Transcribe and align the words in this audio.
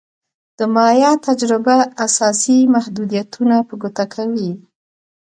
د 0.57 0.59
مایا 0.75 1.11
تجربه 1.27 1.77
اساسي 2.05 2.57
محدودیتونه 2.75 3.55
په 3.67 3.73
ګوته 3.81 4.05
کوي. 4.13 4.51